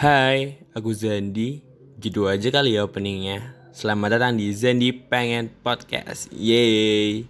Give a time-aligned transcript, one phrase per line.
[0.00, 1.60] Hai, aku Zandi.
[2.00, 3.52] Gitu aja kali ya openingnya.
[3.68, 6.32] Selamat datang di Zandi Pengen Podcast.
[6.32, 7.28] Yeay.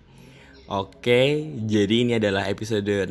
[0.70, 3.10] Oke, jadi ini adalah episode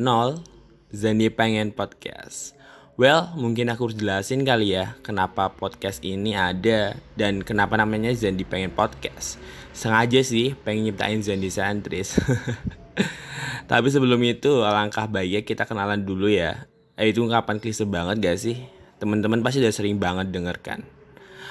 [0.88, 2.56] Zandi Pengen Podcast.
[2.96, 8.48] Well, mungkin aku harus jelasin kali ya kenapa podcast ini ada dan kenapa namanya Zandi
[8.48, 9.36] Pengen Podcast.
[9.76, 12.16] Sengaja sih pengen nyiptain Zandi Santris.
[13.68, 16.64] Tapi sebelum itu alangkah baiknya kita kenalan dulu ya.
[16.96, 18.79] Eh, itu kapan klise banget gak sih?
[19.00, 20.84] Teman-teman pasti udah sering banget dengarkan.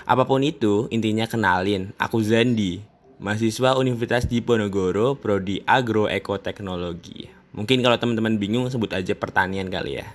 [0.06, 1.98] Apa pun itu, intinya kenalin.
[1.98, 2.78] Aku Zandi,
[3.18, 7.26] mahasiswa Universitas Diponegoro, Prodi Agro Ekoteknologi.
[7.58, 10.08] Mungkin kalau teman-teman bingung sebut aja pertanian kali ya.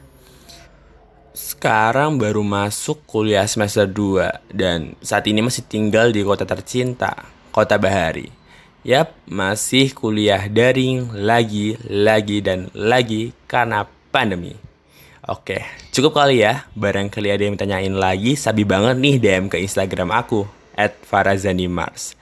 [1.34, 7.74] Sekarang baru masuk kuliah semester 2 dan saat ini masih tinggal di kota tercinta, Kota
[7.74, 8.30] Bahari.
[8.87, 14.54] Yap, masih kuliah daring lagi, lagi, dan lagi karena pandemi.
[15.24, 16.68] Oke, cukup kali ya.
[16.76, 20.44] Barangkali ada yang tanyain lagi, sabi banget nih DM ke Instagram aku,
[20.76, 22.12] at Farazanimars.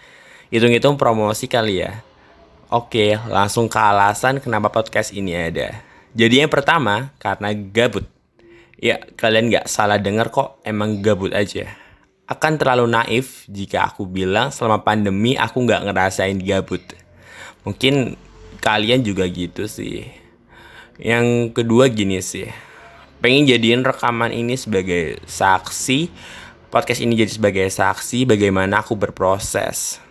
[0.55, 1.98] Hitung-hitung promosi kali ya.
[2.70, 5.83] Oke, langsung ke alasan kenapa podcast ini ada.
[6.14, 8.06] Jadi yang pertama, karena gabut.
[8.78, 11.75] Ya, kalian gak salah denger kok, emang gabut aja.
[12.30, 16.86] Akan terlalu naif jika aku bilang selama pandemi aku gak ngerasain gabut.
[17.67, 18.14] Mungkin
[18.62, 20.06] kalian juga gitu sih.
[21.03, 22.47] Yang kedua gini sih,
[23.23, 26.11] pengen jadiin rekaman ini sebagai saksi
[26.75, 30.03] podcast ini jadi sebagai saksi bagaimana aku berproses.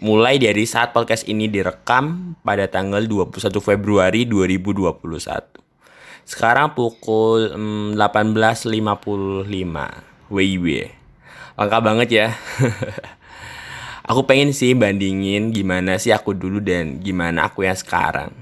[0.00, 5.60] Mulai dari saat podcast ini direkam pada tanggal 21 Februari 2021
[6.30, 10.66] sekarang pukul mm, 18.55 WIB
[11.58, 12.28] lengkap banget ya.
[14.10, 18.34] Aku pengen sih bandingin gimana sih aku dulu dan gimana aku yang sekarang.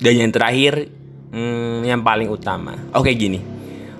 [0.00, 0.88] Dan yang terakhir
[1.34, 2.78] Hmm, yang paling utama.
[2.94, 3.53] Oke gini.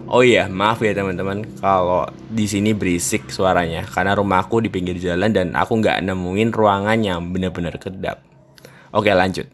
[0.04, 5.32] Oh iya, maaf ya teman-teman kalau di sini berisik suaranya karena rumahku di pinggir jalan
[5.32, 8.20] dan aku nggak nemuin ruangan yang benar-benar kedap.
[8.92, 9.48] Oke lanjut.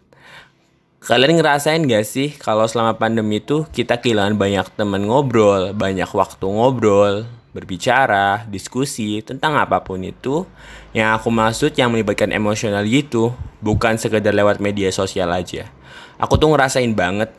[1.01, 6.45] Kalian ngerasain gak sih kalau selama pandemi itu kita kehilangan banyak teman ngobrol, banyak waktu
[6.45, 7.25] ngobrol,
[7.57, 10.45] berbicara, diskusi tentang apa pun itu
[10.93, 13.33] yang aku maksud yang melibatkan emosional gitu,
[13.65, 15.73] bukan sekedar lewat media sosial aja.
[16.21, 17.33] Aku tuh ngerasain banget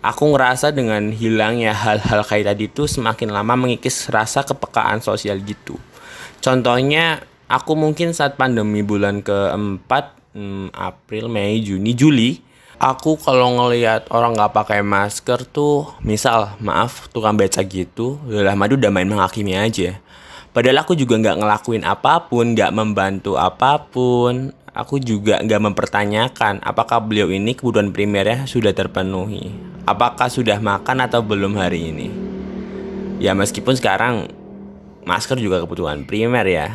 [0.00, 5.76] aku ngerasa dengan hilangnya hal-hal kayak tadi itu semakin lama mengikis rasa kepekaan sosial gitu.
[6.40, 12.40] Contohnya, aku mungkin saat pandemi bulan keempat, hmm, April, Mei, Juni, Juli,
[12.80, 18.80] aku kalau ngelihat orang nggak pakai masker tuh, misal, maaf, tukang beca gitu, udah madu
[18.80, 20.00] udah main menghakimi aja.
[20.50, 26.62] Padahal aku juga nggak ngelakuin apa pun, nggak membantu apa pun, aku juga nggak mempertanyakan
[26.62, 29.69] apakah beliau ini kebutuhan primernya sudah terpenuhi.
[29.88, 32.08] Apakah sudah makan atau belum hari ini?
[33.20, 34.32] Ya meskipun sekarang
[35.04, 36.68] masker juga kebutuhan primer ya.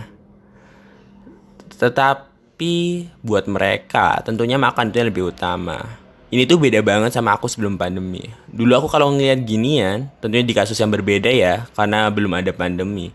[1.76, 5.82] Tetapi buat mereka tentunya makan itu yang lebih utama.
[6.30, 8.26] Ini tuh beda banget sama aku sebelum pandemi.
[8.50, 13.14] Dulu aku kalau ngeliat ginian, tentunya di kasus yang berbeda ya, karena belum ada pandemi.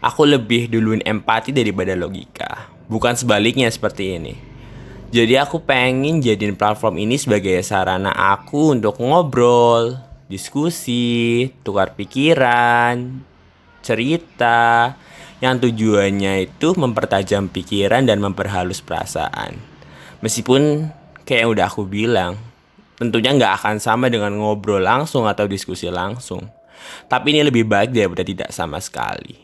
[0.00, 4.34] Aku lebih duluin empati daripada logika bukan sebaliknya seperti ini.
[5.14, 9.94] Jadi aku pengen jadiin platform ini sebagai sarana aku untuk ngobrol,
[10.26, 13.22] diskusi, tukar pikiran,
[13.78, 14.98] cerita,
[15.38, 19.54] yang tujuannya itu mempertajam pikiran dan memperhalus perasaan.
[20.18, 20.90] Meskipun
[21.22, 22.34] kayak yang udah aku bilang,
[22.98, 26.42] tentunya nggak akan sama dengan ngobrol langsung atau diskusi langsung.
[27.06, 29.43] Tapi ini lebih baik daripada tidak sama sekali.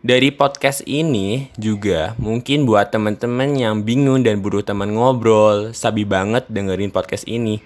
[0.00, 6.48] Dari podcast ini juga mungkin buat teman-teman yang bingung dan butuh teman ngobrol, sabi banget
[6.48, 7.60] dengerin podcast ini.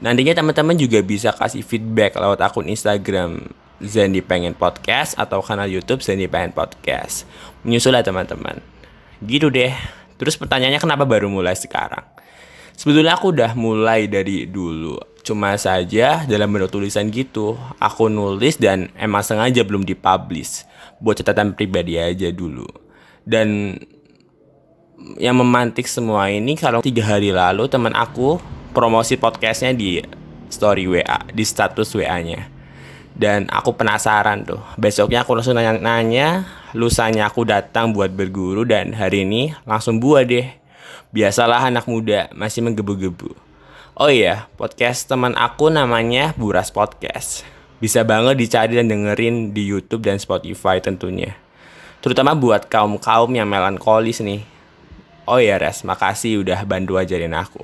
[0.00, 3.52] Nantinya teman-teman juga bisa kasih feedback lewat akun Instagram
[3.84, 7.28] Zendi Pengen Podcast atau kanal YouTube Zendi Pengen Podcast.
[7.68, 8.64] Menyusul lah teman-teman.
[9.20, 9.76] Gitu deh.
[10.16, 12.08] Terus pertanyaannya kenapa baru mulai sekarang?
[12.80, 14.96] Sebetulnya aku udah mulai dari dulu.
[15.20, 20.64] Cuma saja dalam bentuk tulisan gitu, aku nulis dan emang sengaja belum dipublish
[20.98, 22.66] buat catatan pribadi aja dulu.
[23.24, 23.78] Dan
[25.18, 28.38] yang memantik semua ini kalau tiga hari lalu teman aku
[28.72, 30.00] promosi podcastnya di
[30.48, 32.46] story WA di status WA-nya
[33.14, 39.22] dan aku penasaran tuh besoknya aku langsung nanya-nanya lusanya aku datang buat berguru dan hari
[39.22, 40.50] ini langsung buat deh.
[41.14, 43.38] Biasalah anak muda masih menggebu-gebu.
[43.94, 47.46] Oh iya podcast teman aku namanya Buras Podcast
[47.84, 51.36] bisa banget dicari dan dengerin di YouTube dan Spotify tentunya.
[52.00, 54.40] Terutama buat kaum-kaum yang melankolis nih.
[55.28, 57.60] Oh ya Res, makasih udah bantu ajarin aku.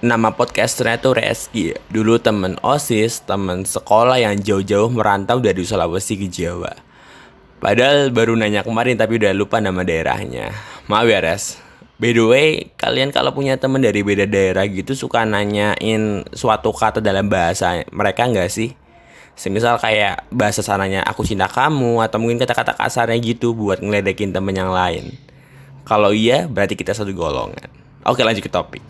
[0.00, 1.76] Nama podcasternya tuh Reski.
[1.92, 6.72] Dulu temen OSIS, temen sekolah yang jauh-jauh merantau dari Sulawesi ke Jawa.
[7.60, 10.52] Padahal baru nanya kemarin tapi udah lupa nama daerahnya.
[10.88, 11.63] Maaf ya Res.
[11.94, 16.98] By the way, kalian kalau punya temen dari beda daerah gitu suka nanyain suatu kata
[16.98, 18.74] dalam bahasa mereka nggak sih?
[19.38, 24.54] Semisal kayak bahasa sananya aku cinta kamu atau mungkin kata-kata kasarnya gitu buat ngeledekin temen
[24.54, 25.14] yang lain.
[25.86, 27.70] Kalau iya, berarti kita satu golongan.
[28.06, 28.82] Oke lanjut ke topik.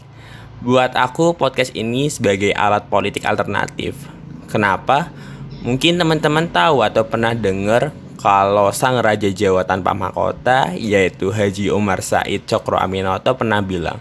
[0.65, 4.01] Buat aku podcast ini sebagai alat politik alternatif.
[4.49, 5.13] Kenapa?
[5.61, 7.93] Mungkin teman-teman tahu atau pernah dengar
[8.25, 14.01] kalau sang raja Jawa tanpa mahkota yaitu Haji Umar Said Cokro Aminoto pernah bilang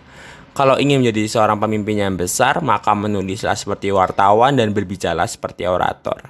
[0.55, 6.29] kalau ingin menjadi seorang pemimpin yang besar maka menulislah seperti wartawan dan berbicara seperti orator.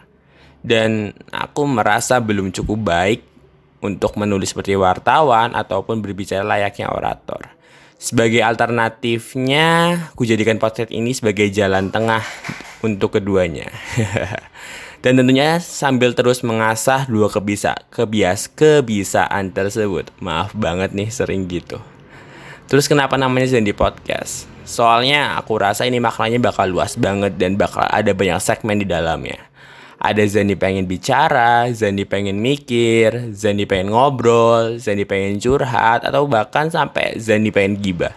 [0.64, 3.20] Dan aku merasa belum cukup baik
[3.84, 7.52] untuk menulis seperti wartawan ataupun berbicara layaknya orator.
[8.00, 9.68] Sebagai alternatifnya,
[10.16, 12.24] aku jadikan podcast ini sebagai jalan tengah
[12.80, 13.68] untuk keduanya.
[15.04, 20.16] Dan tentunya sambil terus mengasah dua kebisa, kebias, kebisaan tersebut.
[20.24, 21.84] Maaf banget nih sering gitu.
[22.72, 24.48] Terus kenapa namanya Zendi Podcast?
[24.64, 29.52] Soalnya aku rasa ini maknanya bakal luas banget dan bakal ada banyak segmen di dalamnya
[30.04, 36.68] ada Zandi pengen bicara, Zandi pengen mikir, Zandi pengen ngobrol, Zandi pengen curhat, atau bahkan
[36.68, 38.12] sampai Zandi pengen gibah.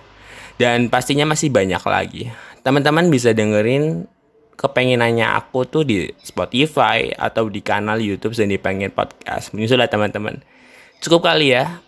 [0.58, 2.34] Dan pastinya masih banyak lagi.
[2.66, 4.10] Teman-teman bisa dengerin
[4.56, 9.52] kepenginannya aku tuh di Spotify atau di kanal YouTube Zandi Pengen Podcast.
[9.52, 10.40] Menyusul lah teman-teman.
[11.04, 11.84] Cukup kali ya.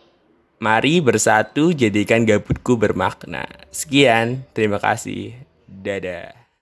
[0.60, 3.46] Mari bersatu jadikan gabutku bermakna.
[3.72, 5.34] Sekian, terima kasih.
[5.66, 6.37] Dadah.